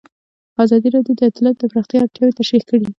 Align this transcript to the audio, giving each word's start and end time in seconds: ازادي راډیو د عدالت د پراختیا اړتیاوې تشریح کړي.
ازادي 0.63 0.87
راډیو 0.95 1.17
د 1.17 1.21
عدالت 1.29 1.55
د 1.59 1.63
پراختیا 1.71 1.97
اړتیاوې 2.01 2.37
تشریح 2.39 2.63
کړي. 2.69 2.85